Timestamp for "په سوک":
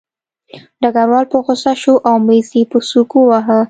2.71-3.09